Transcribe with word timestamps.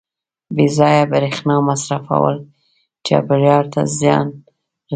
•بې 0.55 0.65
ځایه 0.77 1.03
برېښنا 1.13 1.55
مصرفول 1.69 2.35
چاپېریال 3.05 3.65
ته 3.73 3.81
زیان 3.99 4.27
رسوي. 4.33 4.41